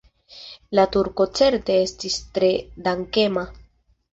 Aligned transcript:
La 0.77 0.85
turko 0.95 1.27
certe 1.41 1.75
estis 1.89 2.17
tre 2.39 2.51
dankema. 2.89 3.45